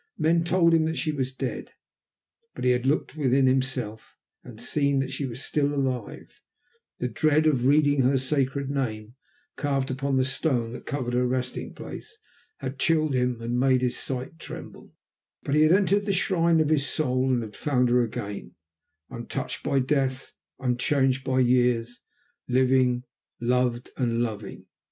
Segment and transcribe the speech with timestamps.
[0.17, 1.73] Men had told him that she was dead,
[2.55, 6.41] but he had looked within himself and had seen that she was still alive;
[6.97, 9.13] the dread of reading her sacred name
[9.57, 12.17] carved upon the stone that covered her resting place,
[12.57, 14.91] had chilled him and made his sight tremble,
[15.43, 18.55] but he had entered the shrine of his soul and had found her again,
[19.11, 21.99] untouched by death, unchanged by years,
[22.47, 23.03] living,
[23.39, 24.65] loved, and loving.